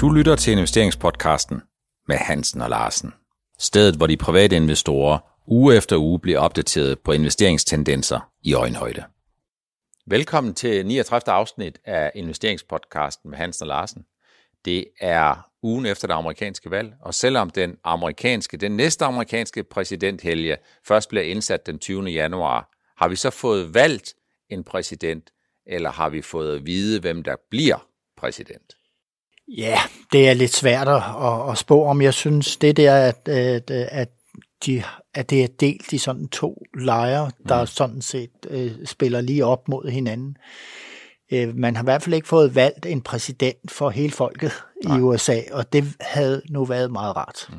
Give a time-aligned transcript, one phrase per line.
[0.00, 1.62] Du lytter til investeringspodcasten
[2.08, 3.14] med Hansen og Larsen.
[3.58, 9.04] Stedet, hvor de private investorer uge efter uge bliver opdateret på investeringstendenser i øjenhøjde.
[10.06, 11.32] Velkommen til 39.
[11.32, 14.04] afsnit af investeringspodcasten med Hansen og Larsen.
[14.64, 20.56] Det er ugen efter det amerikanske valg, og selvom den amerikanske, den næste amerikanske præsidenthelge
[20.84, 22.04] først bliver indsat den 20.
[22.04, 24.14] januar, har vi så fået valgt
[24.50, 25.30] en præsident,
[25.66, 28.75] eller har vi fået at vide, hvem der bliver præsident?
[29.48, 29.78] Ja,
[30.12, 31.02] det er lidt svært at,
[31.50, 32.02] at spå om.
[32.02, 34.08] Jeg synes, det der, at, at, at,
[34.66, 34.82] de,
[35.14, 37.66] at det er delt i sådan to lejre, der mm.
[37.66, 40.36] sådan set øh, spiller lige op mod hinanden.
[41.32, 44.52] Øh, man har i hvert fald ikke fået valgt en præsident for hele folket
[44.84, 44.98] Nej.
[44.98, 47.48] i USA, og det havde nu været meget rart.
[47.48, 47.56] Mm.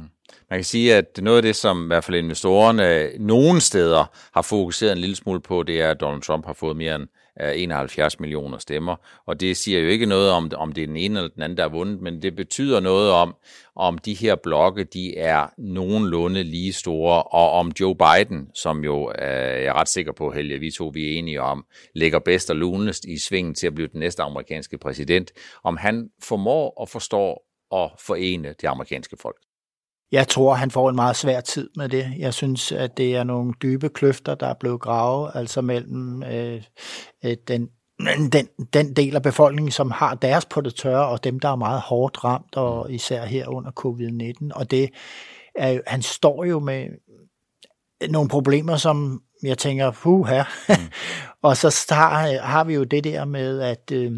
[0.49, 4.41] Man kan sige, at noget af det, som i hvert fald investorerne nogle steder har
[4.41, 7.08] fokuseret en lille smule på, det er, at Donald Trump har fået mere end
[7.55, 8.96] 71 millioner stemmer.
[9.26, 11.58] Og det siger jo ikke noget om, om det er den ene eller den anden,
[11.58, 13.35] der har vundet, men det betyder noget om,
[13.76, 19.12] om de her blokke, de er nogenlunde lige store, og om Joe Biden, som jo
[19.12, 22.49] øh, jeg er ret sikker på, Helge, vi to vi er enige om, ligger bedst
[22.49, 25.32] og lunest i svingen til at blive den næste amerikanske præsident,
[25.63, 29.46] om han formår og forstår at forene det amerikanske folk.
[30.12, 32.13] Jeg tror, han får en meget svær tid med det.
[32.18, 36.63] Jeg synes, at det er nogle dybe kløfter, der er blevet gravet, altså mellem øh,
[37.26, 37.70] øh, den,
[38.32, 41.55] den, den del af befolkningen, som har deres på det tørre, og dem, der er
[41.55, 44.60] meget hårdt ramt, og især her under covid-19.
[44.60, 44.90] Og det
[45.55, 46.88] er, han står jo med
[48.10, 50.43] nogle problemer, som jeg tænker, puh her.
[50.70, 50.76] Mm.
[51.49, 54.12] og så har, har vi jo det der med, at øh,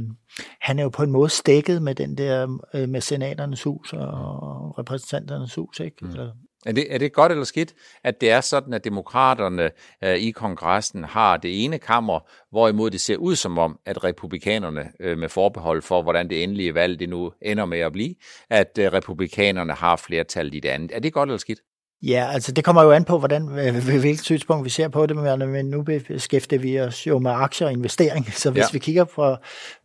[0.61, 4.79] han er jo på en måde stikket med den der øh, med senaternes hus og
[4.79, 5.97] repræsentanternes hus, ikke?
[6.01, 6.09] Mm.
[6.09, 6.31] Eller,
[6.65, 9.71] er det, er det godt eller skidt, at det er sådan, at demokraterne
[10.03, 12.19] øh, i kongressen har det ene kammer,
[12.51, 16.73] hvorimod det ser ud som om, at republikanerne øh, med forbehold for, hvordan det endelige
[16.73, 18.15] valg det nu ender med at blive,
[18.49, 20.91] at øh, republikanerne har flertal i det andet.
[20.95, 21.59] Er det godt eller skidt?
[22.03, 23.47] Ja, altså det kommer jo an på, hvordan,
[23.83, 25.17] hvilket synspunkt vi ser på det,
[25.49, 28.67] men nu beskæftiger vi os jo med aktier og investering, så hvis ja.
[28.73, 29.37] vi kigger fra,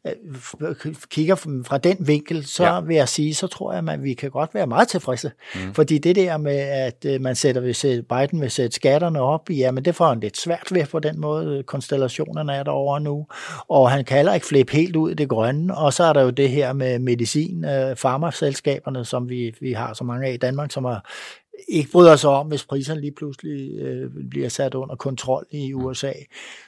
[0.07, 0.75] øh,
[1.11, 1.35] kigger
[1.67, 2.81] fra den vinkel, så ja.
[2.81, 5.33] vil jeg sige, så tror jeg, at vi kan godt være meget tilfredse.
[5.55, 5.75] Mm.
[5.75, 9.71] Fordi det der med, at øh, man sætter, hvis Biden vil sætte skatterne op, ja,
[9.71, 11.63] men det får han lidt svært ved på den måde.
[11.63, 13.27] Konstellationerne er derovre nu,
[13.69, 15.77] og han kan heller ikke flippe helt ud i det grønne.
[15.77, 19.95] Og så er der jo det her med medicin, øh, farmaselskaberne, som vi, vi har
[19.95, 21.05] så mange af i Danmark, som har
[21.69, 25.75] ikke bryder sig om, hvis priserne lige pludselig øh, bliver sat under kontrol i.
[25.75, 26.13] USA.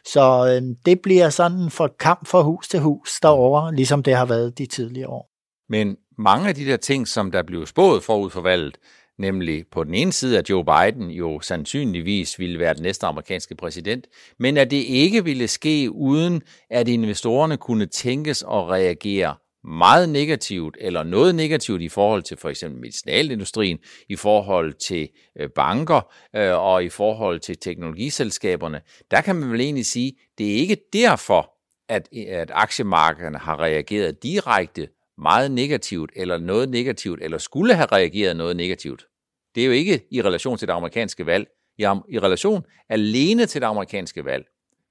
[0.05, 4.27] Så øh, det bliver sådan for kamp fra hus til hus derovre, ligesom det har
[4.27, 5.31] været de tidligere år.
[5.69, 8.79] Men mange af de der ting, som der blev spået forud for valget,
[9.19, 13.55] nemlig på den ene side, at Joe Biden jo sandsynligvis ville være den næste amerikanske
[13.55, 14.07] præsident,
[14.39, 19.35] men at det ikke ville ske uden, at investorerne kunne tænkes at reagere
[19.67, 23.79] meget negativt eller noget negativt i forhold til for eksempel medicinalindustrien,
[24.09, 25.09] i forhold til
[25.41, 30.53] øh, banker øh, og i forhold til teknologiselskaberne, der kan man vel egentlig sige, det
[30.53, 31.53] er ikke derfor,
[31.89, 34.89] at, at aktiemarkederne har reageret direkte
[35.19, 39.07] meget negativt eller noget negativt, eller skulle have reageret noget negativt.
[39.55, 41.47] Det er jo ikke i relation til det amerikanske valg,
[41.79, 44.45] i relation alene til det amerikanske valg.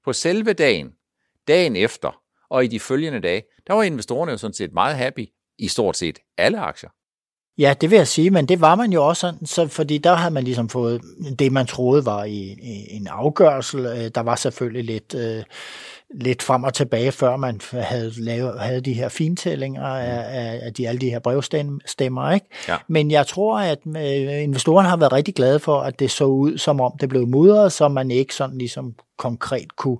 [0.04, 0.92] På selve dagen,
[1.48, 2.20] dagen efter,
[2.50, 5.96] og i de følgende dage, der var investorerne jo sådan set meget happy i stort
[5.96, 6.90] set alle aktier.
[7.58, 10.14] Ja, det vil jeg sige, men det var man jo også sådan, så, fordi der
[10.14, 11.00] havde man ligesom fået
[11.38, 13.78] det, man troede var i, i en afgørelse.
[13.78, 15.42] Øh, der var selvfølgelig lidt, øh,
[16.14, 20.74] lidt frem og tilbage, før man havde, lavet, havde de her fintællinger af, af, af
[20.74, 22.30] de, alle de her brevstemmer.
[22.30, 22.46] Ikke?
[22.68, 22.76] Ja.
[22.88, 26.58] Men jeg tror, at øh, investorerne har været rigtig glade for, at det så ud,
[26.58, 29.98] som om det blev mudret, så man ikke sådan ligesom konkret kunne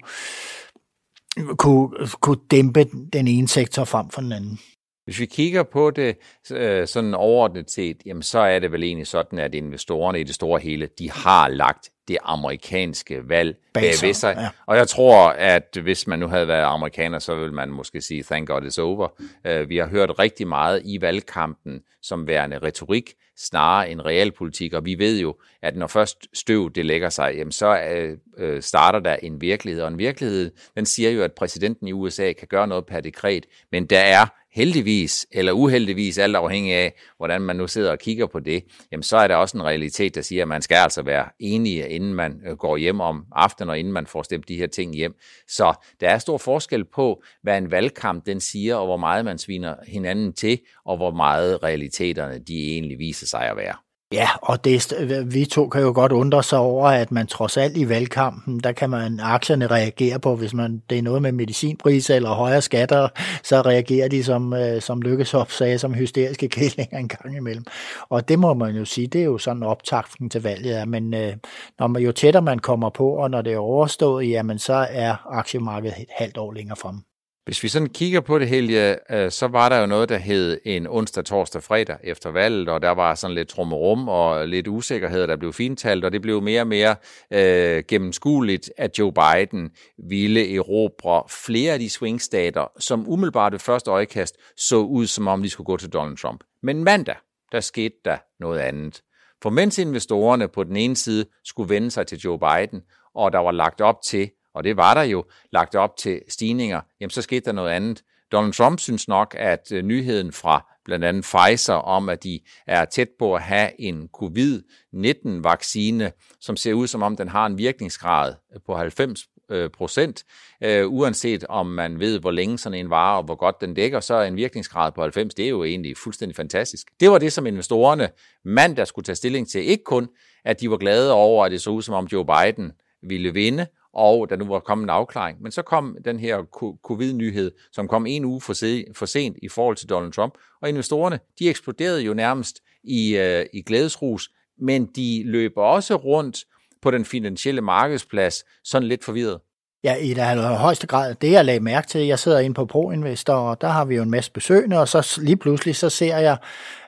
[1.59, 4.59] kunne, kunne dæmpe den ene sektor frem for den anden.
[5.07, 6.17] Hvis vi kigger på det
[6.53, 10.35] øh, sådan overordnet set, jamen så er det vel egentlig sådan, at investorerne i det
[10.35, 14.37] store hele, de har lagt det amerikanske valg bag ved sig.
[14.39, 14.49] Ja.
[14.67, 18.23] Og jeg tror, at hvis man nu havde været amerikaner, så ville man måske sige,
[18.23, 19.09] thank God it's over.
[19.49, 24.85] Uh, vi har hørt rigtig meget i valgkampen som værende retorik, snarere end realpolitik, og
[24.85, 27.99] vi ved jo, at når først støv det lægger sig, jamen så
[28.39, 32.33] uh, starter der en virkelighed, og en virkelighed, den siger jo, at præsidenten i USA
[32.33, 34.27] kan gøre noget per dekret, men der er
[34.57, 39.03] heldigvis eller uheldigvis, alt afhængig af, hvordan man nu sidder og kigger på det, jamen
[39.03, 42.15] så er der også en realitet, der siger, at man skal altså være enige, inden
[42.15, 45.15] man øh, går hjem om aftenen, og inden man får stemt de her ting hjem.
[45.49, 49.39] Så der er stor forskel på, hvad en valgkamp den siger, og hvor meget man
[49.39, 53.86] sviner hinanden til, og hvor meget realiteterne de egentlig viser sig at være.
[54.13, 57.57] Ja, og det, øh, vi to kan jo godt undre sig over, at man trods
[57.57, 61.33] alt i valgkampen, der kan man aktierne reagere på, hvis man det er noget med
[61.33, 63.09] medicinpriser eller højere skatter,
[63.43, 67.65] så reagerer de som, øh, som Lykkesop sagde, som hysteriske kællinger en gang imellem.
[68.09, 71.37] Og det må man jo sige, det er jo sådan optakten til valget, men øh,
[71.79, 75.27] når man, jo tættere man kommer på, og når det er overstået, jamen så er
[75.31, 77.16] aktiemarkedet et halvt år længere frem.
[77.47, 80.61] Hvis vi sådan kigger på det hele, øh, så var der jo noget, der hed
[80.65, 85.27] en onsdag, torsdag, fredag efter valget, og der var sådan lidt trummerum og lidt usikkerhed,
[85.27, 86.97] der blev fintalt, og det blev mere og mere
[87.31, 89.71] øh, gennemskueligt, at Joe Biden
[90.09, 95.43] ville erobre flere af de swingstater, som umiddelbart ved første øjekast så ud, som om
[95.43, 96.45] de skulle gå til Donald Trump.
[96.63, 97.17] Men mandag,
[97.53, 99.03] der skete der noget andet.
[99.43, 102.83] For mens investorerne på den ene side skulle vende sig til Joe Biden,
[103.15, 106.81] og der var lagt op til, og det var der jo lagt op til stigninger,
[107.01, 108.03] jamen så skete der noget andet.
[108.33, 112.85] Donald Trump synes nok, at øh, nyheden fra blandt andet Pfizer om, at de er
[112.85, 118.35] tæt på at have en covid-19-vaccine, som ser ud som om den har en virkningsgrad
[118.55, 119.21] øh, på 90
[119.51, 120.25] øh, procent,
[120.63, 124.01] øh, uanset om man ved, hvor længe sådan en varer, og hvor godt den dækker,
[124.01, 126.87] så er en virkningsgrad på 90, det er jo egentlig fuldstændig fantastisk.
[127.01, 128.09] Det var det, som investorerne
[128.45, 129.65] mandag skulle tage stilling til.
[129.65, 130.09] Ikke kun,
[130.45, 132.73] at de var glade over, at det så ud som om Joe Biden
[133.03, 135.43] ville vinde, og der nu var kommet en afklaring.
[135.43, 136.43] Men så kom den her
[136.83, 141.49] covid-nyhed, som kom en uge for, sent i forhold til Donald Trump, og investorerne, de
[141.49, 146.45] eksploderede jo nærmest i, øh, i glædesrus, men de løber også rundt
[146.83, 149.41] på den finansielle markedsplads sådan lidt forvirret.
[149.87, 151.15] Ja, i den højeste grad.
[151.15, 154.03] Det jeg lagde mærke til, jeg sidder inde på ProInvestor, og der har vi jo
[154.03, 156.37] en masse besøgende, og så lige pludselig så ser jeg,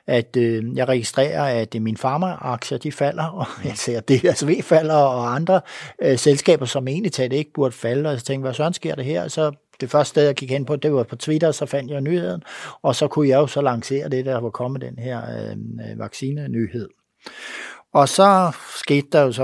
[0.07, 4.61] at øh, jeg registrerer, at øh, mine farmaaktier de falder, og jeg ser at DSV
[4.63, 5.61] falder, og andre
[6.01, 9.05] øh, selskaber, som egentlig talt ikke burde falde, og jeg tænkte, hvad sådan sker det
[9.05, 9.27] her?
[9.27, 12.01] Så det første sted, jeg gik hen på, det var på Twitter, så fandt jeg
[12.01, 12.43] nyheden,
[12.81, 15.99] og så kunne jeg jo så lancere det, der var kommet den her øh, øh
[15.99, 16.89] vaccinenyhed.
[17.93, 19.43] Og så skete der jo så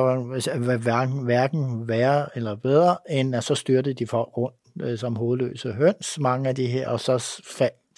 [0.80, 5.72] hverken, hverken værre eller bedre, end at så styrte de folk rundt øh, som hovedløse
[5.72, 7.42] høns, mange af de her, og så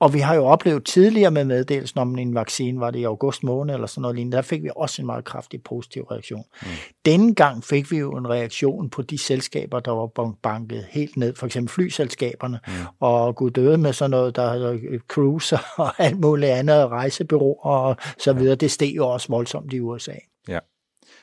[0.00, 3.44] Og vi har jo oplevet tidligere med meddelelsen om en vaccine, var det i august
[3.44, 6.44] måned eller sådan noget lignende, der fik vi også en meget kraftig positiv reaktion.
[6.62, 6.68] Mm.
[7.04, 11.34] Denne gang fik vi jo en reaktion på de selskaber, der var banket helt ned,
[11.34, 12.72] for eksempel flyselskaberne, mm.
[13.00, 17.96] og gud døde med sådan noget, der hedder cruise og alt muligt andet, rejsebyråer og
[18.18, 18.54] så videre.
[18.54, 20.14] Det steg jo også voldsomt i USA.
[20.48, 20.58] Ja.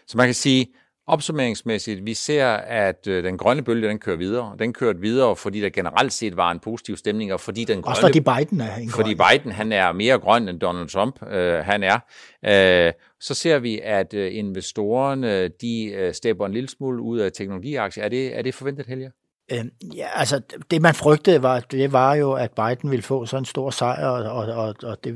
[0.08, 0.68] Så man kan sige,
[1.10, 4.56] Opsummeringsmæssigt, vi ser, at øh, den grønne bølge, den kører videre.
[4.60, 7.92] Den kørte videre, fordi der generelt set var en positiv stemning, og fordi den grønne...
[7.92, 11.54] Også fordi Biden er en Fordi Biden, han er mere grøn, end Donald Trump, øh,
[11.54, 12.00] han er.
[12.46, 17.32] Øh, så ser vi, at øh, investorerne, de øh, stepper en lille smule ud af
[17.32, 18.04] teknologiaktier.
[18.04, 19.12] Er det, er det forventet, Helge?
[19.52, 19.66] Øh,
[19.96, 20.42] ja, altså
[20.72, 24.08] det man frygtede var, det var jo, at Biden ville få sådan en stor sejr,
[24.08, 25.16] og, og, og det,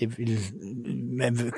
[0.00, 0.38] det ville
[1.18, 1.52] man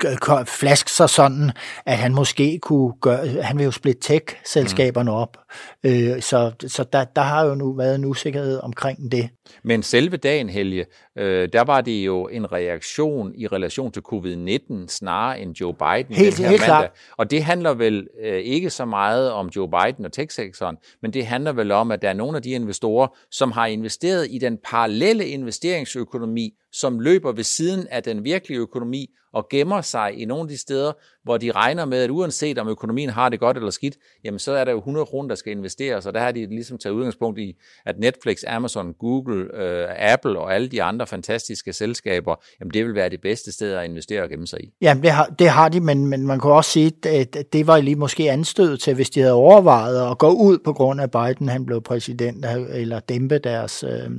[0.45, 1.51] flaske sig sådan,
[1.85, 5.37] at han måske kunne gøre, han vil jo splitte tech-selskaberne op,
[5.83, 9.29] øh, så, så der, der har jo nu været en usikkerhed omkring det.
[9.63, 10.85] Men selve dagen, Helge,
[11.17, 16.15] øh, der var det jo en reaktion i relation til covid-19 snarere end Joe Biden
[16.15, 16.65] helt, den her helt mandag.
[16.65, 16.91] Klar.
[17.17, 21.25] Og det handler vel øh, ikke så meget om Joe Biden og tech-sektoren, men det
[21.25, 24.57] handler vel om, at der er nogle af de investorer, som har investeret i den
[24.63, 30.41] parallelle investeringsøkonomi, som løber ved siden af den virkelige økonomi og gemmer sig i nogle
[30.41, 30.91] af de steder,
[31.23, 34.51] hvor de regner med, at uanset om økonomien har det godt eller skidt, jamen så
[34.51, 37.39] er der jo 100 kroner, der skal investeres, og der har de ligesom taget udgangspunkt
[37.39, 42.85] i, at Netflix, Amazon, Google, øh, Apple og alle de andre fantastiske selskaber, jamen det
[42.85, 44.73] vil være det bedste sted at investere og gemme sig i.
[44.81, 47.77] Jamen det har, det har de, men, men man kan også sige, at det var
[47.81, 51.49] lige måske anstød til, hvis de havde overvejet at gå ud på grund af Biden,
[51.49, 54.11] han blev præsident, eller dæmpe deres, øh,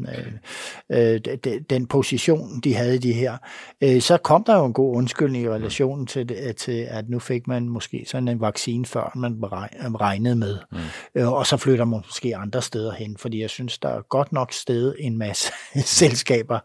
[0.91, 3.39] øh, øh den position, de havde de her,
[3.81, 7.47] øh, så kom der jo en god undskyldning i relation til, til, at nu fik
[7.47, 10.59] man måske sådan en vaccine, før man regnede med.
[10.73, 10.79] Mm.
[11.15, 14.33] Øh, og så flytter man måske andre steder hen, fordi jeg synes, der er godt
[14.33, 15.53] nok sted en masse
[16.01, 16.59] selskaber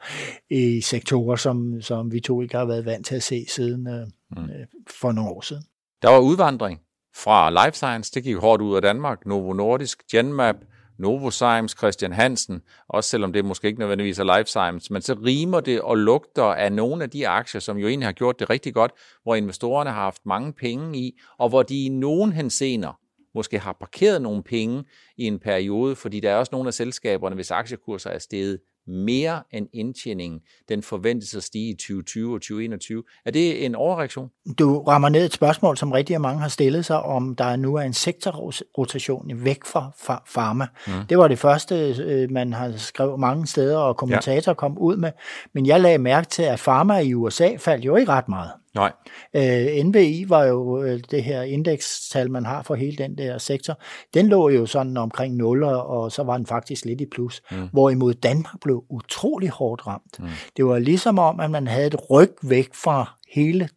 [0.49, 4.07] i sektorer, som, som vi to ikke har været vant til at se siden øh,
[4.37, 4.43] mm.
[4.43, 4.65] Øh,
[5.01, 5.63] for nogle år siden.
[6.01, 6.79] Der var udvandring
[7.15, 10.55] fra Life Science, det gik hårdt ud af Danmark, Novo Nordisk, Genmap,
[10.97, 15.59] Novozymes, Christian Hansen, også selvom det måske ikke nødvendigvis er Life Science, men så rimer
[15.59, 18.73] det og lugter af nogle af de aktier, som jo egentlig har gjort det rigtig
[18.73, 18.91] godt,
[19.23, 22.99] hvor investorerne har haft mange penge i, og hvor de i nogen hensener
[23.35, 24.83] måske har parkeret nogle penge
[25.17, 29.43] i en periode, fordi der er også nogle af selskaberne, hvis aktiekurser er steget mere
[29.51, 30.39] end indtjeningen,
[30.69, 33.03] den forventes at stige i 2020 og 2021.
[33.25, 34.29] Er det en overreaktion?
[34.59, 37.81] Du rammer ned et spørgsmål, som rigtig mange har stillet sig, om der nu er
[37.81, 40.67] en sektorrotation væk fra pharma.
[40.87, 40.93] Mm.
[41.09, 44.53] Det var det første, øh, man har skrevet mange steder, og kommentatorer ja.
[44.53, 45.11] kom ud med.
[45.53, 48.51] Men jeg lagde mærke til, at pharma i USA faldt jo ikke ret meget.
[48.75, 48.91] Nej.
[49.33, 53.81] Øh, NBI var jo øh, det her indekstal, man har for hele den der sektor.
[54.13, 57.41] Den lå jo sådan omkring 0, og så var den faktisk lidt i plus.
[57.51, 57.67] Mm.
[57.71, 60.19] Hvorimod Danmark blev utrolig hårdt ramt.
[60.19, 60.27] Mm.
[60.57, 63.69] Det var ligesom om, at man havde et ryg væk fra hele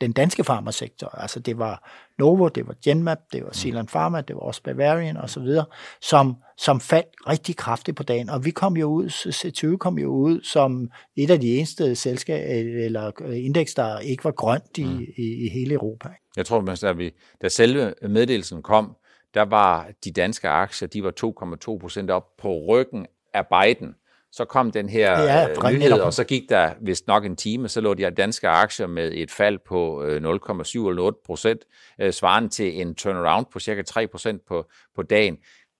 [0.00, 1.08] den danske farmasektor.
[1.08, 5.16] Altså det var Novo, det var Genmap, det var Zealand Pharma, det var også Bavarian
[5.16, 5.46] osv.,
[6.00, 8.30] som, som faldt rigtig kraftigt på dagen.
[8.30, 12.84] Og vi kom jo ud, C20 kom jo ud som et af de eneste selskaber
[12.84, 15.00] eller indeks, der ikke var grønt i, mm.
[15.16, 16.08] i, i hele Europa.
[16.36, 17.10] Jeg tror, at vi,
[17.42, 18.96] da selve meddelelsen kom,
[19.34, 21.12] der var de danske aktier, de var
[21.72, 23.94] 2,2 procent op på ryggen af Biden
[24.36, 27.68] så kom den her ja, øh, nyhed, og så gik der vist nok en time,
[27.68, 31.60] så lå de danske aktier med et fald på øh, 0,7 eller 8 procent,
[32.00, 34.64] øh, svarende til en turnaround på cirka 3 procent på,
[34.96, 35.36] på dagen.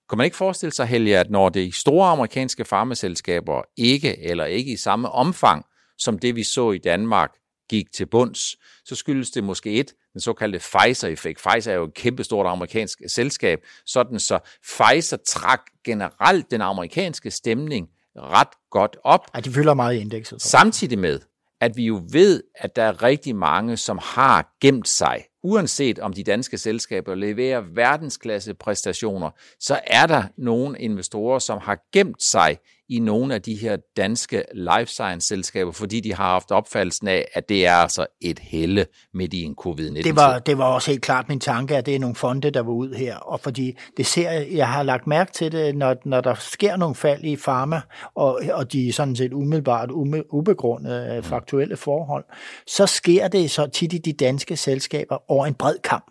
[0.09, 4.71] Kan man ikke forestille sig, Helge, at når de store amerikanske farmaselskaber ikke, eller ikke
[4.71, 5.65] i samme omfang,
[5.97, 7.31] som det vi så i Danmark,
[7.69, 11.41] gik til bunds, så skyldes det måske et, den såkaldte Pfizer-effekt.
[11.47, 17.89] Pfizer er jo et kæmpestort amerikansk selskab, sådan så Pfizer trak generelt den amerikanske stemning
[18.17, 19.21] ret godt op.
[19.35, 20.41] Ja, de fylder meget i indekset.
[20.41, 21.19] Samtidig med,
[21.61, 26.13] at vi jo ved, at der er rigtig mange, som har gemt sig uanset om
[26.13, 29.29] de danske selskaber leverer verdensklasse præstationer,
[29.59, 32.57] så er der nogle investorer, som har gemt sig
[32.89, 37.25] i nogle af de her danske life science selskaber, fordi de har haft opfattelsen af,
[37.33, 40.03] at det er altså et helle midt i en covid-19.
[40.03, 42.61] Det var, det var også helt klart min tanke, at det er nogle fonde, der
[42.61, 46.21] var ud her, og fordi det ser, jeg har lagt mærke til det, når, når
[46.21, 47.81] der sker nogle fald i pharma,
[48.15, 49.89] og, og de er sådan set umiddelbart
[50.31, 51.23] ubegrundede mm.
[51.23, 52.23] faktuelle forhold,
[52.67, 56.05] så sker det så tit i de danske selskaber over en bred kamp.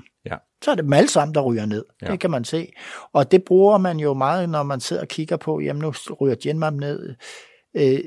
[0.64, 1.84] Så er det dem alle sammen, der ryger ned.
[2.02, 2.06] Ja.
[2.06, 2.72] Det kan man se.
[3.12, 6.36] Og det bruger man jo meget, når man sidder og kigger på, jamen nu ryger
[6.42, 7.14] Genmap ned
[7.74, 7.98] øh,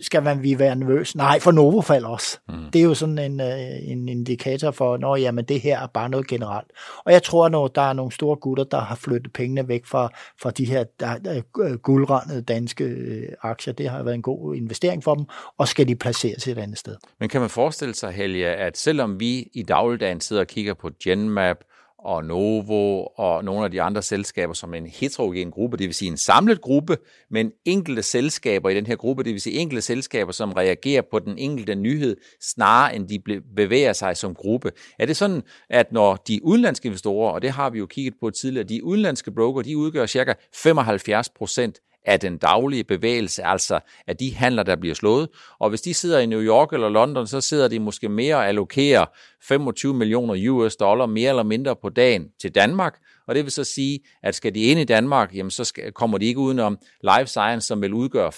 [0.00, 1.16] skal man vi være nervøs?
[1.16, 2.38] Nej, for Novo falder også.
[2.48, 2.70] Mm.
[2.72, 6.08] Det er jo sådan en, øh, en indikator for, når jamen det her er bare
[6.08, 6.66] noget generelt.
[7.04, 10.08] Og jeg tror, når der er nogle store gutter, der har flyttet pengene væk fra,
[10.42, 14.54] fra de her der, der, øh, guldrandede danske øh, aktier, det har været en god
[14.54, 15.24] investering for dem,
[15.58, 16.96] og skal de placeres et andet sted.
[17.20, 20.90] Men kan man forestille sig, Helge, at selvom vi i dagligdagen sidder og kigger på
[21.04, 21.56] Genmap,
[22.04, 26.10] og Novo og nogle af de andre selskaber som en heterogen gruppe, det vil sige
[26.10, 26.96] en samlet gruppe,
[27.30, 31.18] men enkelte selskaber i den her gruppe, det vil sige enkelte selskaber, som reagerer på
[31.18, 34.72] den enkelte nyhed, snarere end de bevæger sig som gruppe.
[34.98, 38.30] Er det sådan, at når de udenlandske investorer, og det har vi jo kigget på
[38.30, 44.16] tidligere, de udenlandske broker, de udgør cirka 75 procent af den daglige bevægelse, altså af
[44.16, 45.28] de handler, der bliver slået.
[45.58, 48.48] Og hvis de sidder i New York eller London, så sidder de måske mere og
[48.48, 49.06] allokerer
[49.42, 52.98] 25 millioner US dollar mere eller mindre på dagen til Danmark,
[53.30, 56.18] og det vil så sige, at skal de ind i Danmark, jamen så skal, kommer
[56.18, 58.28] de ikke udenom life science, som vil udgøre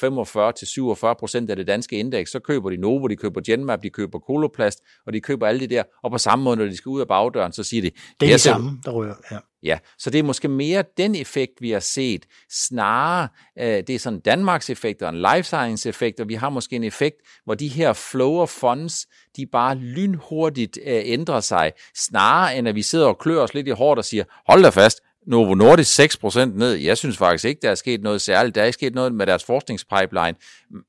[1.11, 2.31] 45-47 procent af det danske indeks.
[2.31, 5.71] Så køber de Novo, de køber Genmap, de køber Coloplast, og de køber alle det
[5.71, 5.83] der.
[6.03, 7.91] Og på samme måde, når de skal ud af bagdøren, så siger de...
[8.21, 9.39] Det er det samme, der rører, ja.
[9.63, 13.29] Ja, så det er måske mere den effekt, vi har set, snarere
[13.59, 16.77] øh, det er sådan Danmarks effekt og en life science effekt, og vi har måske
[16.77, 22.57] en effekt, hvor de her flow of funds, de bare lynhurtigt øh, ændrer sig, snarere
[22.57, 25.02] end at vi sidder og klør os lidt i hårdt og siger, hold da fast,
[25.27, 26.73] Novo Nordisk 6% ned.
[26.73, 28.55] Jeg synes faktisk ikke, der er sket noget særligt.
[28.55, 30.35] Der er ikke sket noget med deres forskningspipeline.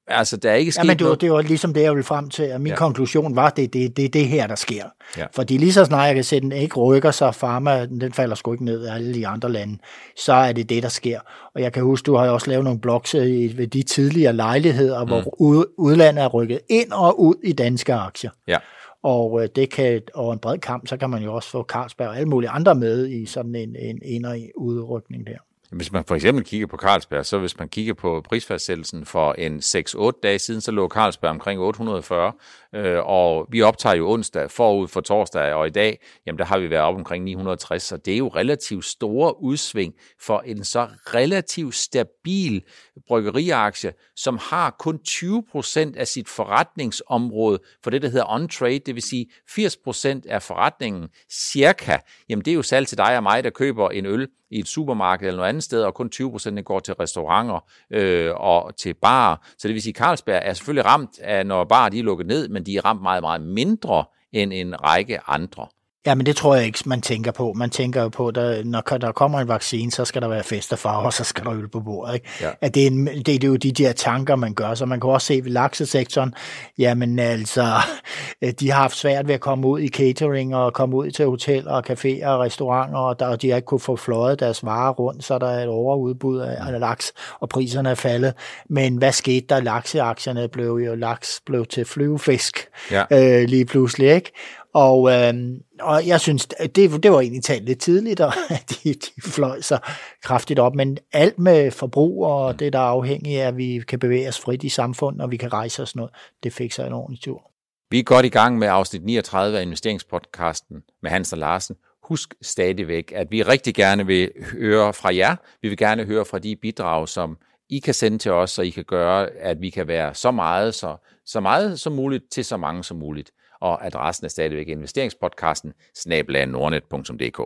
[0.08, 1.22] Altså, der er ikke sket ja, men det, noget.
[1.22, 2.76] det var ligesom det, jeg ville frem til, at min ja.
[2.76, 4.84] konklusion var, det er det, det, det her, der sker.
[5.18, 5.26] Ja.
[5.36, 8.52] Fordi lige så snart jeg kan se, den ikke rykker sig, farma, den falder sgu
[8.52, 9.78] ikke ned af alle de andre lande,
[10.18, 11.20] så er det det, der sker.
[11.56, 15.08] Og jeg kan huske, du har også lavet nogle blogs ved de tidligere lejligheder, mm.
[15.08, 15.36] hvor
[15.78, 18.32] udlandet er rykket ind og ud i danske aktier.
[18.48, 18.58] Ja.
[19.04, 22.08] Og øh, det kan over en bred kamp, så kan man jo også få Carlsberg
[22.08, 25.38] og alle mulige andre med i sådan en, en en udrykning der.
[25.74, 29.60] Hvis man for eksempel kigger på Carlsberg, så hvis man kigger på prisfastsættelsen for en
[29.60, 32.34] 6-8 dage siden, så lå Carlsberg omkring 840,
[32.76, 36.60] øh, og vi optager jo onsdag forud for torsdag, og i dag, jamen der har
[36.60, 40.88] vi været op omkring 960, så det er jo relativt store udsving for en så
[41.14, 42.64] relativt stabil
[43.08, 49.04] bryggeriaktie, som har kun 20% af sit forretningsområde for det, der hedder on-trade, det vil
[49.04, 51.98] sige 80% af forretningen cirka,
[52.30, 54.68] jamen det er jo salg til dig og mig, der køber en øl i et
[54.68, 57.60] supermarked eller noget andet sted, og kun 20% går til restauranter
[57.92, 59.48] øh, og til bar.
[59.58, 62.28] Så det vil sige, at Carlsberg er selvfølgelig ramt af, når barer de er lukket
[62.28, 65.68] ned, men de er ramt meget, meget mindre end en række andre.
[66.06, 67.54] Ja, men det tror jeg ikke, man tænker på.
[67.54, 70.74] Man tænker jo på, at når der kommer en vaccine, så skal der være fest
[70.74, 72.14] og farver, så skal der øl på bordet.
[72.14, 72.30] Ikke?
[72.42, 72.50] Ja.
[72.62, 74.74] At det, er en, det, det er jo de der tanker, man gør.
[74.74, 76.34] Så man kan også se ved laksesektoren,
[76.78, 77.66] jamen altså,
[78.60, 81.72] de har haft svært ved at komme ud i catering og komme ud til hoteller
[81.72, 84.94] og caféer og restauranter, og, der, og de har ikke kunne få fløjet deres varer
[84.94, 88.34] rundt, så der er et overudbud af, af laks, og priserne er faldet.
[88.70, 89.62] Men hvad skete der?
[89.62, 93.04] Lakseaktierne blev jo, laks blev til flyvefisk ja.
[93.12, 94.32] øh, lige pludselig, ikke?
[94.74, 95.34] Og, øh,
[95.82, 98.34] og jeg synes, det, det var egentlig talt lidt tidligt, og
[98.70, 99.80] de, de fløj sig
[100.24, 100.76] kraftigt op.
[100.76, 104.40] Men alt med forbrug og det, der er afhængigt af, at vi kan bevæge os
[104.40, 106.12] frit i samfundet, og vi kan rejse os noget,
[106.44, 107.52] det fik sig en ordentlig tur.
[107.90, 111.76] Vi er godt i gang med afsnit 39 af investeringspodcasten med Hans og Larsen.
[112.04, 115.36] Husk stadigvæk, at vi rigtig gerne vil høre fra jer.
[115.62, 117.38] Vi vil gerne høre fra de bidrag, som
[117.70, 120.76] I kan sende til os, så I kan gøre, at vi kan være så meget,
[120.76, 123.32] så, så meget som muligt til så mange som muligt
[123.64, 127.40] og adressen er stadigvæk investeringspodcasten snabelagnordnet.dk.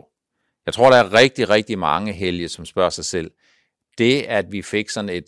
[0.66, 3.30] Jeg tror, der er rigtig, rigtig mange helge, som spørger sig selv,
[3.98, 5.24] det at vi fik sådan et,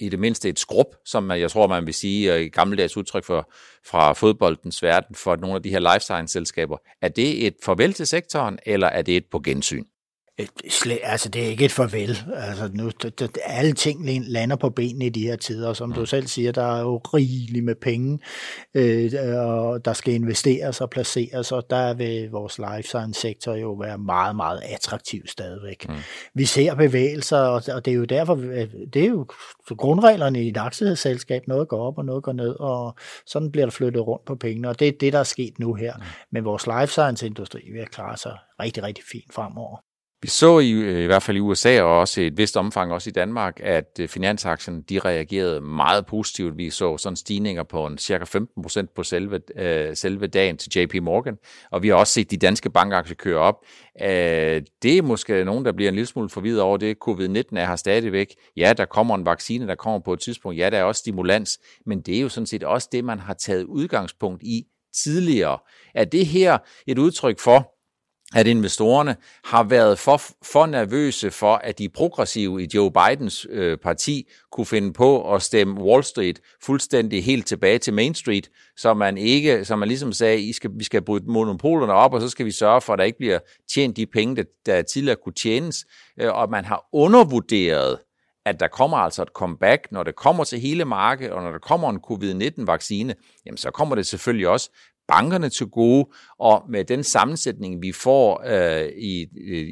[0.00, 3.24] i det mindste et skrub, som jeg tror, man vil sige øh, i gammeldags udtryk
[3.24, 3.52] for,
[3.84, 8.06] fra fodboldens verden, for nogle af de her life science-selskaber, er det et farvel til
[8.06, 9.84] sektoren, eller er det et på gensyn?
[11.02, 12.18] Altså det er ikke et farvel.
[12.34, 15.92] Altså nu, det, det, alle ting lander på benene i de her tider, og som
[15.92, 18.18] du selv siger, der er jo rigeligt med penge,
[18.74, 23.72] øh, og der skal investeres og placeres, og der vil vores life science sektor jo
[23.72, 25.88] være meget, meget attraktiv stadigvæk.
[25.88, 25.94] Mm.
[26.34, 28.34] Vi ser bevægelser, og, og det er jo derfor,
[28.94, 29.26] det er jo
[29.68, 33.70] grundreglerne i et aktieselskab, noget går op og noget går ned, og sådan bliver der
[33.70, 35.96] flyttet rundt på pengene, og det er det, der er sket nu her.
[35.96, 36.02] Mm.
[36.32, 39.86] Men vores life science industri vil klare sig rigtig, rigtig fint fremover.
[40.22, 42.92] Vi så i, øh, i hvert fald i USA og også i et vist omfang
[42.92, 46.56] også i Danmark, at øh, finansaktierne finansaktien de reagerede meget positivt.
[46.56, 50.72] Vi så sådan stigninger på en cirka 15 procent på selve, øh, selve dagen til
[50.76, 51.36] JP Morgan,
[51.70, 53.54] og vi har også set de danske bankaktier køre op.
[54.02, 56.96] Øh, det er måske nogen, der bliver en lille smule forvirret over det.
[57.08, 58.34] Covid-19 er her stadigvæk.
[58.56, 60.58] Ja, der kommer en vaccine, der kommer på et tidspunkt.
[60.58, 63.34] Ja, der er også stimulans, men det er jo sådan set også det, man har
[63.34, 64.64] taget udgangspunkt i
[65.04, 65.58] tidligere.
[65.94, 67.75] Er det her et udtryk for,
[68.34, 73.78] at investorerne har været for, for nervøse for, at de progressive i Joe Bidens øh,
[73.78, 78.94] parti kunne finde på at stemme Wall Street fuldstændig helt tilbage til Main Street, så
[78.94, 82.28] man ikke, som man ligesom sagde, I skal, vi skal bryde monopolerne op, og så
[82.28, 83.38] skal vi sørge for, at der ikke bliver
[83.74, 85.86] tjent de penge, der, der tidligere kunne tjenes,
[86.20, 87.98] øh, og man har undervurderet
[88.46, 91.58] at der kommer altså et comeback, når det kommer til hele markedet, og når der
[91.58, 93.14] kommer en covid-19-vaccine,
[93.46, 94.70] jamen så kommer det selvfølgelig også
[95.08, 99.26] bankerne til gode, og med den sammensætning, vi får øh, i,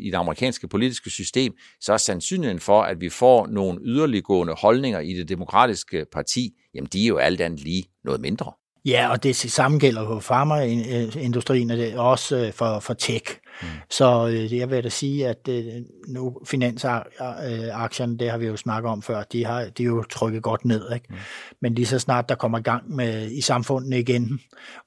[0.07, 5.01] i det amerikanske politiske system, så er sandsynligheden for, at vi får nogle yderliggående holdninger
[5.01, 8.53] i det demokratiske parti, jamen de er jo alt andet lige noget mindre.
[8.85, 13.25] Ja, og det samme gælder på farmaindustrien, og det er også øh, for, for tech.
[13.63, 13.69] Mm.
[13.91, 15.65] Så øh, jeg vil da sige, at øh,
[16.09, 20.43] nu finansaktierne, det har vi jo snakket om før, de har, de er jo trykket
[20.43, 20.93] godt ned.
[20.95, 21.07] Ikke?
[21.11, 21.17] Mm.
[21.61, 24.41] Men lige så snart der kommer gang med i samfundet igen,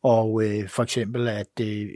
[0.04, 1.88] og øh, for eksempel, at øh,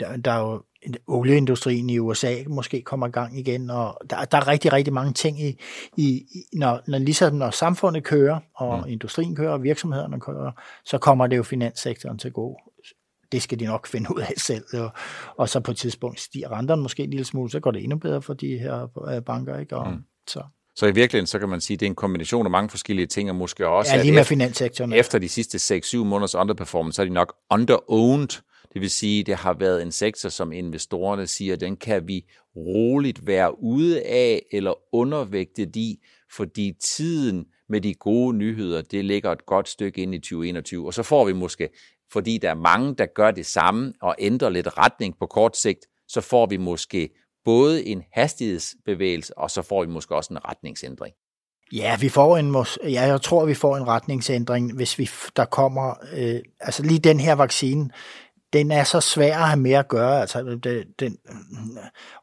[0.00, 0.62] der, der er jo
[1.06, 5.12] olieindustrien i USA måske kommer i gang igen, og der, der er rigtig, rigtig mange
[5.12, 5.58] ting i,
[5.96, 8.92] i når, når, ligesom når samfundet kører, og mm.
[8.92, 10.52] industrien kører, og virksomhederne kører,
[10.84, 12.56] så kommer det jo finanssektoren til gode.
[13.32, 14.90] Det skal de nok finde ud af selv, og,
[15.36, 17.98] og så på et tidspunkt stiger renterne måske en lille smule, så går det endnu
[17.98, 19.76] bedre for de her øh, banker, ikke?
[19.76, 19.98] Og, mm.
[20.26, 20.42] så.
[20.76, 23.06] Så i virkeligheden, så kan man sige, at det er en kombination af mange forskellige
[23.06, 23.94] ting, og måske også...
[23.94, 24.92] Ja, lige med finanssektoren.
[24.92, 28.28] Efter de sidste 6-7 måneders underperformance, så er de nok underowned
[28.72, 32.24] Det vil sige, det har været en sektor, som investorerne siger, den kan vi
[32.56, 35.98] roligt være ude af eller undervægtet i,
[36.32, 40.86] fordi tiden med de gode nyheder, det ligger et godt stykke ind i 2021.
[40.86, 41.68] Og så får vi måske,
[42.12, 45.86] fordi der er mange, der gør det samme og ændrer lidt retning på kort sigt,
[46.08, 47.10] så får vi måske
[47.44, 51.14] både en hastighedsbevægelse, og så får vi måske også en retningsændring.
[51.72, 52.56] Ja, vi får en,
[52.92, 57.20] ja, jeg tror, vi får en retningsændring, hvis vi der kommer, øh, altså lige den
[57.20, 57.90] her vaccine,
[58.52, 61.18] den er så svær at have med at gøre, altså det, den,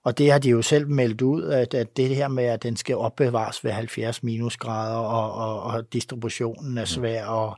[0.03, 2.77] og det har de jo selv meldt ud, at, at det her med, at den
[2.77, 6.85] skal opbevares ved 70 minusgrader, og, og, og distributionen er mm.
[6.85, 7.57] svær, og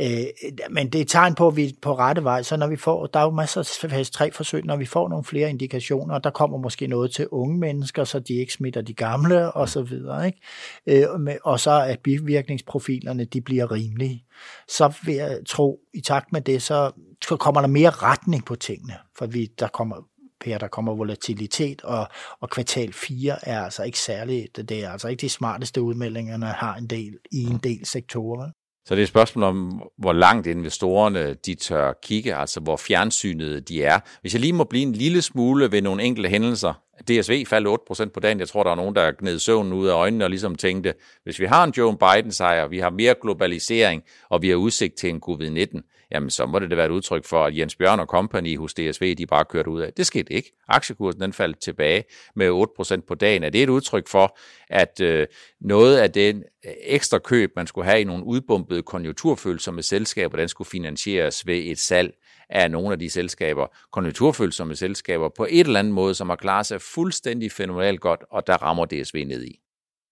[0.00, 0.24] Øh,
[0.70, 2.76] men det er et tegn på, at vi er på rette vej, så når vi
[2.76, 6.14] får, der er jo masser af fase 3 forsøg, når vi får nogle flere indikationer,
[6.14, 9.68] og der kommer måske noget til unge mennesker, så de ikke smitter de gamle, og
[9.68, 10.40] så videre, ikke?
[10.86, 14.24] Øh, og så at bivirkningsprofilerne, de bliver rimelige.
[14.68, 16.92] Så vil jeg tro, i takt med det, så
[17.28, 19.96] kommer der mere retning på tingene, for vi, der kommer
[20.40, 22.08] Per, der kommer volatilitet, og,
[22.40, 26.46] og kvartal 4 er altså ikke særligt, det er altså ikke de smarteste udmeldinger, der
[26.46, 28.50] har en del i en del sektorer.
[28.88, 33.68] Så det er et spørgsmål om, hvor langt investorerne de tør kigge, altså hvor fjernsynet
[33.68, 34.00] de er.
[34.20, 36.72] Hvis jeg lige må blive en lille smule ved nogle enkelte hændelser.
[37.08, 37.68] DSV faldt
[38.08, 38.40] 8% på dagen.
[38.40, 41.40] Jeg tror, der er nogen, der gned søvnen ud af øjnene og ligesom tænkte, hvis
[41.40, 45.22] vi har en Joe Biden-sejr, vi har mere globalisering, og vi har udsigt til en
[45.28, 48.58] covid-19, jamen så må det da være et udtryk for, at Jens Bjørn og company
[48.58, 49.92] hos DSV, de bare kørte ud af.
[49.92, 50.52] Det skete ikke.
[50.68, 52.04] Aktiekursen den faldt tilbage
[52.36, 53.42] med 8% på dagen.
[53.42, 55.26] Er det et udtryk for, at øh,
[55.60, 60.48] noget af den øh, ekstra køb, man skulle have i nogle udbumpede konjunkturfølsomme selskaber, den
[60.48, 62.14] skulle finansieres ved et salg
[62.50, 66.66] af nogle af de selskaber, konjunkturfølsomme selskaber, på et eller andet måde, som har klaret
[66.66, 69.60] sig fuldstændig fænomenalt godt, og der rammer DSV ned i.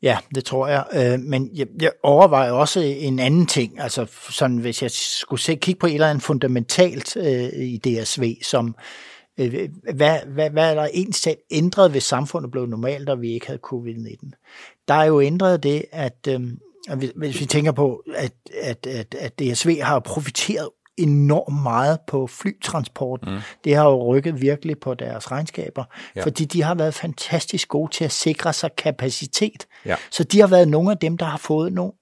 [0.02, 0.84] Ja, det tror jeg.
[0.92, 3.80] Øh, men jeg, jeg overvejer også en anden ting.
[3.80, 8.34] Altså, sådan, hvis jeg skulle se, kigge på et eller andet fundamentalt øh, i DSV,
[8.42, 8.74] som
[9.38, 13.46] øh, hvad, hvad, hvad er der ens ændret, hvis samfundet blev normalt, og vi ikke
[13.46, 14.30] havde covid-19?
[14.88, 16.40] Der er jo ændret det, at øh,
[17.16, 18.32] hvis vi tænker på, at,
[18.62, 23.20] at, at, at DSV har profiteret enormt meget på flytransport.
[23.26, 23.38] Mm.
[23.64, 25.84] Det har jo rykket virkelig på deres regnskaber,
[26.16, 26.24] ja.
[26.24, 29.66] fordi de har været fantastisk gode til at sikre sig kapacitet.
[29.84, 29.96] Ja.
[30.10, 31.92] Så de har været nogle af dem, der har fået nogle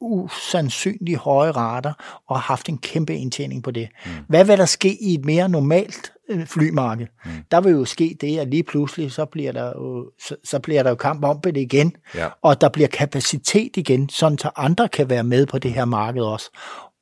[0.00, 1.92] usandsynligt høje rater
[2.28, 3.88] og har haft en kæmpe indtjening på det.
[4.06, 4.10] Mm.
[4.28, 7.06] Hvad vil der ske i et mere normalt øh, flymarked?
[7.24, 7.30] Mm.
[7.50, 10.82] Der vil jo ske det, at lige pludselig så bliver der jo, så, så bliver
[10.82, 12.28] der jo kamp om det igen, ja.
[12.42, 16.22] og der bliver kapacitet igen, sådan så andre kan være med på det her marked
[16.22, 16.50] også.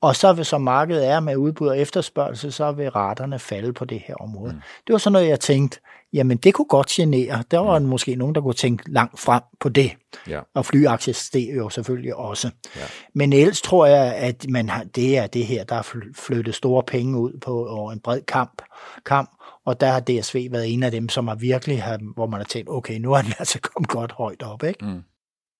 [0.07, 3.85] Og så hvis så markedet er med udbud og efterspørgsel, så vil raterne falde på
[3.85, 4.53] det her område.
[4.53, 4.61] Mm.
[4.87, 5.81] Det var sådan noget, jeg tænkte,
[6.13, 7.43] jamen det kunne godt genere.
[7.51, 7.85] Der var mm.
[7.85, 9.91] måske nogen, der kunne tænke langt frem på det.
[10.29, 10.41] Ja.
[10.55, 12.51] Og flyaktier steg jo selvfølgelig også.
[12.77, 12.81] Ja.
[13.15, 16.83] Men ellers tror jeg, at man har, det er det her, der har flyttet store
[16.83, 18.63] penge ud på over en bred kamp,
[19.07, 19.31] kamp
[19.65, 22.45] og der har DSV været en af dem, som har virkelig, har, hvor man har
[22.45, 24.85] tænkt, okay, nu er den altså kommet godt højt op, ikke?
[24.85, 25.03] Mm.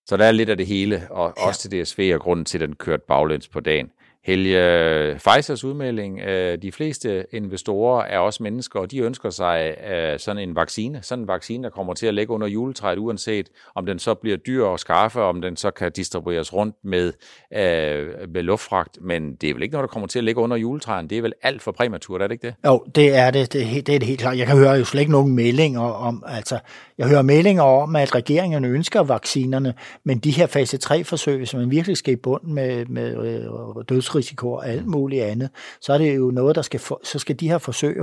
[0.07, 1.47] Så der er lidt af det hele, og ja.
[1.47, 3.91] også til DSV, og grunden til, at den kørte baglæns på dagen.
[4.27, 10.19] Helge, Pfizers udmelding, øh, de fleste investorer er også mennesker, og de ønsker sig øh,
[10.19, 13.87] sådan en vaccine, sådan en vaccine, der kommer til at ligge under juletræet, uanset om
[13.87, 17.13] den så bliver dyr at skaffe, om den så kan distribueres rundt med,
[17.55, 20.57] øh, med luftfragt, men det er vel ikke noget, der kommer til at ligge under
[20.57, 22.55] juletræet, det er vel alt for præmaturt, er det ikke det?
[22.67, 24.39] Jo, det er det, det er, det er det helt klart.
[24.39, 26.59] Jeg kan høre jo slet ikke nogen meldinger om, altså,
[26.99, 31.71] jeg hører meldinger om, at regeringen ønsker vaccinerne, men de her fase 3-forsøg, som man
[31.71, 33.85] virkelig skal i bunden med, med øh,
[34.17, 35.51] dødsrisiko og alt muligt andet,
[35.81, 37.97] så er det jo noget, der skal, for, så skal de her forsøg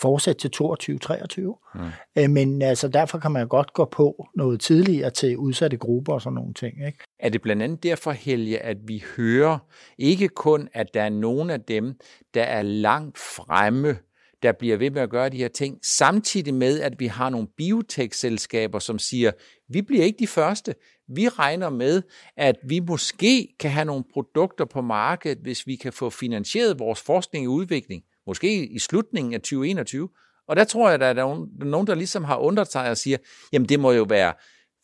[0.00, 1.40] fortsætte til 22-23.
[1.74, 1.80] Mm.
[2.18, 6.22] Øh, men altså, derfor kan man godt gå på noget tidligere til udsatte grupper og
[6.22, 6.86] sådan nogle ting.
[6.86, 6.98] Ikke?
[7.18, 9.58] Er det blandt andet derfor, Helge, at vi hører
[9.98, 11.94] ikke kun, at der er nogle af dem,
[12.34, 13.96] der er langt fremme
[14.42, 17.48] der bliver ved med at gøre de her ting, samtidig med, at vi har nogle
[17.56, 19.30] biotech-selskaber, som siger,
[19.68, 20.74] vi bliver ikke de første.
[21.14, 22.02] Vi regner med,
[22.36, 27.00] at vi måske kan have nogle produkter på markedet, hvis vi kan få finansieret vores
[27.00, 30.08] forskning og udvikling, måske i slutningen af 2021.
[30.48, 33.16] Og der tror jeg, at der er nogen, der ligesom har undret sig og siger,
[33.52, 34.32] jamen det må jo være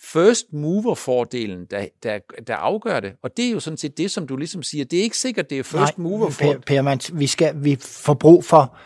[0.03, 3.13] first mover-fordelen, der, der, der afgør det.
[3.23, 4.85] Og det er jo sådan set det, som du ligesom siger.
[4.85, 6.63] Det er ikke sikkert, det er first mover-fordelen.
[6.67, 8.79] Per, per, vi, skal, vi får brug for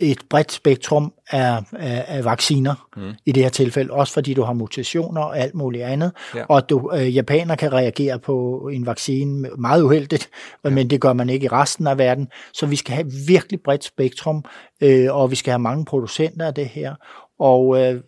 [0.00, 3.12] et bredt spektrum af, af, af vacciner mm.
[3.26, 6.44] i det her tilfælde, også fordi du har mutationer og alt muligt andet, ja.
[6.48, 10.30] og du, øh, japaner kan reagere på en vaccine meget uheldigt,
[10.64, 10.70] ja.
[10.70, 13.84] men det gør man ikke i resten af verden, så vi skal have virkelig bredt
[13.84, 14.44] spektrum,
[14.80, 16.94] øh, og vi skal have mange producenter af det her,
[17.38, 18.02] Og øh,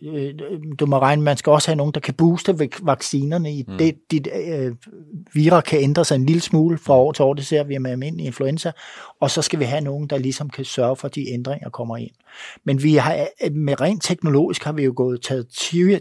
[0.78, 3.52] du må regne, man skal også have nogen, der kan booste vaccinerne.
[3.52, 3.78] I mm.
[3.78, 4.74] det, dit øh,
[5.32, 7.90] virus kan ændre sig en lille smule fra år til år, det ser vi med
[7.90, 8.72] almindelig influenza.
[9.20, 11.96] Og så skal vi have nogen, der ligesom kan sørge for, at de ændringer kommer
[11.96, 12.10] ind.
[12.64, 15.48] Men vi har, med rent teknologisk har vi jo gået taget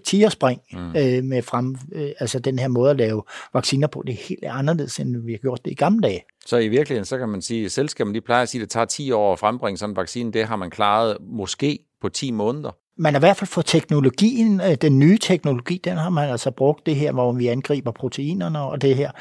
[0.05, 0.89] tierspring mm.
[0.89, 4.03] øh, med frem, øh, altså den her måde at lave vacciner på.
[4.07, 6.23] Det er helt anderledes, end vi har gjort det i gamle dage.
[6.45, 8.69] Så i virkeligheden, så kan man sige, at selskaberne de plejer at sige, at det
[8.69, 10.31] tager 10 år at frembringe sådan en vaccine.
[10.31, 12.71] Det har man klaret måske på 10 måneder.
[13.01, 16.51] Man har i hvert fald fået teknologien, øh, den nye teknologi, den har man altså
[16.51, 19.11] brugt det her, hvor vi angriber proteinerne og det her.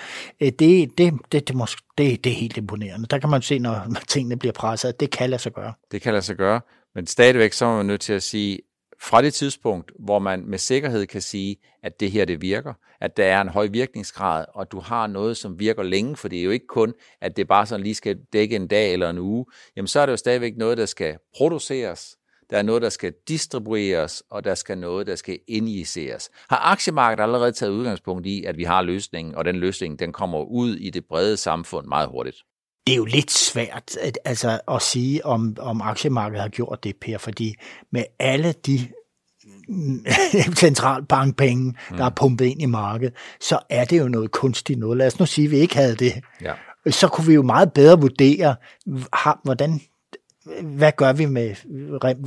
[0.41, 1.57] Øh, det, det, det, det, det,
[1.99, 3.07] det, det er helt imponerende.
[3.07, 5.73] Der kan man se, når tingene bliver presset, at det kan lade sig gøre.
[5.93, 6.61] Det kan lade sig gøre,
[6.95, 8.59] men stadigvæk så er man nødt til at sige,
[9.01, 13.17] fra det tidspunkt, hvor man med sikkerhed kan sige, at det her det virker, at
[13.17, 16.43] der er en høj virkningsgrad, og du har noget, som virker længe, for det er
[16.43, 19.47] jo ikke kun, at det bare sådan lige skal dække en dag eller en uge,
[19.77, 22.18] jamen så er det jo stadigvæk noget, der skal produceres,
[22.51, 26.31] der er noget, der skal distribueres, og der skal noget, der skal injiceres.
[26.51, 30.39] Har aktiemarkedet allerede taget udgangspunkt i, at vi har løsningen, og den løsning, den kommer
[30.39, 32.37] ud i det brede samfund meget hurtigt?
[32.87, 36.97] Det er jo lidt svært at, altså, at sige, om, om aktiemarkedet har gjort det,
[36.97, 37.55] Per, fordi
[37.93, 38.79] med alle de
[40.63, 44.97] centralbankpenge, der er pumpet ind i markedet, så er det jo noget kunstigt noget.
[44.97, 46.13] Lad os nu sige, at vi ikke havde det.
[46.43, 46.53] Ja.
[46.91, 48.57] Så kunne vi jo meget bedre vurdere,
[49.45, 49.81] hvordan
[50.63, 51.55] hvad gør vi med,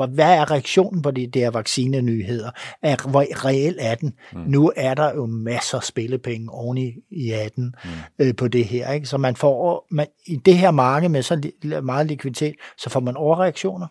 [0.08, 2.52] hvad er reaktionen på de der vaccinenyheder?
[2.82, 4.14] Er, hvor reel er den?
[4.34, 4.40] Mm.
[4.40, 7.90] Nu er der jo masser af spillepenge oven i, i 18 mm.
[8.20, 8.92] øh, på det her.
[8.92, 9.06] Ikke?
[9.06, 11.52] Så man får, man, i det her marked med så
[11.84, 13.88] meget likviditet, så får man overreaktioner,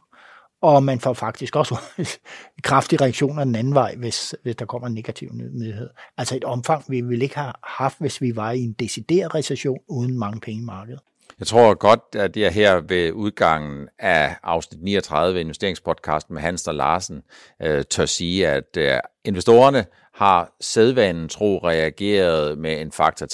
[0.62, 1.79] og man får faktisk også
[2.62, 5.90] kraftige reaktioner den anden vej, hvis, hvis der kommer en negativ nyhed.
[6.19, 9.79] Altså et omfang, vi ville ikke have haft, hvis vi var i en decideret recession
[9.88, 11.01] uden mange penge i markedet.
[11.40, 16.74] Jeg tror godt, at jeg her ved udgangen af afsnit 39 investeringspodcasten med Hans og
[16.74, 17.22] Larsen
[17.62, 23.26] øh, tør sige, at øh, investorerne har sædvanen tro reageret med en faktor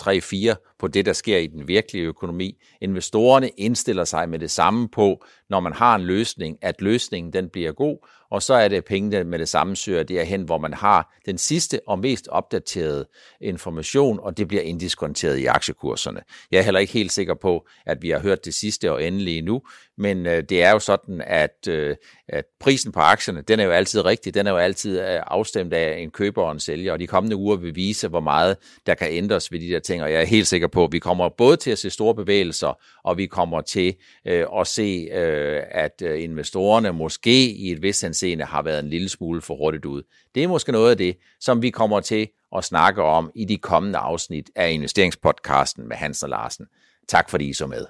[0.52, 2.58] 3-4 på det, der sker i den virkelige økonomi.
[2.80, 7.48] Investorerne indstiller sig med det samme på, når man har en løsning, at løsningen den
[7.48, 7.98] bliver god,
[8.30, 11.80] og så er det pengene med det samme søger derhen, hvor man har den sidste
[11.86, 13.06] og mest opdaterede
[13.40, 16.20] information, og det bliver indiskonteret i aktiekurserne.
[16.50, 19.42] Jeg er heller ikke helt sikker på, at vi har hørt det sidste og endelige
[19.42, 19.62] nu,
[19.98, 21.96] men øh, det er jo sådan, at, øh,
[22.28, 25.72] at prisen på aktierne, den er jo altid rigtig, den er jo altid øh, afstemt
[25.72, 28.94] af en køber og en sælger, og de kommende uger vil vise, hvor meget der
[28.94, 31.56] kan ændres ved de der ting, og jeg er helt sikker på, vi kommer både
[31.56, 33.94] til at se store bevægelser, og vi kommer til
[34.26, 38.90] øh, at se, øh, at øh, investorerne måske i et vist henseende har været en
[38.90, 40.02] lille smule for hurtigt ud.
[40.34, 43.56] Det er måske noget af det, som vi kommer til at snakke om i de
[43.56, 46.66] kommende afsnit af investeringspodcasten med Hans og Larsen.
[47.08, 47.86] Tak fordi I så med.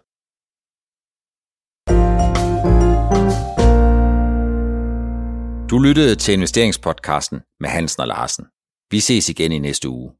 [5.71, 8.45] Du lyttede til investeringspodcasten med Hansen og Larsen.
[8.91, 10.13] Vi ses igen i næste uge.